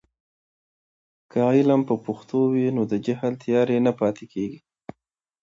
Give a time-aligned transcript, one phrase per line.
[1.31, 4.59] که علم په پښتو وي، نو د جهل تیارې نه پاتې کېږي.